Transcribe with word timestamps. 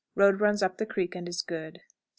Road 0.15 0.41
runs 0.41 0.63
up 0.63 0.77
the 0.77 0.85
creek, 0.87 1.13
and 1.13 1.29
is 1.29 1.43
good. 1.43 1.73
17 1.75 1.81
1/4. 1.83 1.83